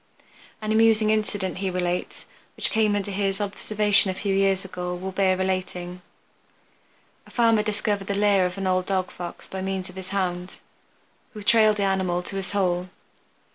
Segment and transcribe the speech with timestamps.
[0.63, 5.11] An amusing incident, he relates, which came under his observation a few years ago will
[5.11, 6.01] bear relating.
[7.27, 10.57] A farmer discovered the lair of an old dog Fox by means of his hound,
[11.35, 12.89] who trailed the animal to his hole.